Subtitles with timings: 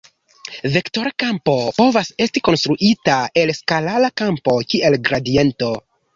[0.75, 5.73] Vektora kampo povas esti konstruita el skalara kampo kiel gradiento.